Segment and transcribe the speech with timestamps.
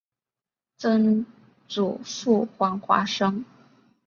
[0.79, 1.27] 曾
[1.67, 3.45] 祖父黄华生。